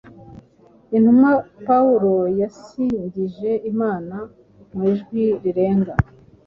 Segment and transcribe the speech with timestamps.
[0.95, 1.31] intumwa
[1.67, 4.15] Pawulo yasingije Imana
[4.73, 5.93] mu ijwi rirenga.